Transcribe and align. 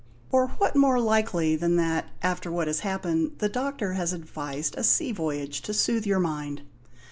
Or 0.31 0.47
what 0.57 0.75
more 0.75 0.99
likely 0.99 1.55
than 1.55 1.75
that, 1.75 2.07
after 2.23 2.51
what 2.51 2.65
has 2.65 2.79
happened, 2.79 3.33
the 3.37 3.47
doctor 3.47 3.93
has 3.93 4.13
advised 4.13 4.73
a 4.75 4.83
sea 4.83 5.11
voyage, 5.11 5.61
to 5.61 5.75
soothe 5.75 6.07
your 6.07 6.17
mind? 6.17 6.63